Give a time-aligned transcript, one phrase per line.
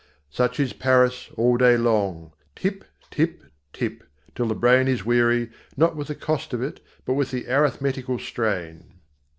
[0.31, 2.33] Such is Paris all day long.
[2.55, 7.13] Tip, tip, tip, till the brain is weary, not with the cost of it, but
[7.13, 8.93] with the arithmetical strain.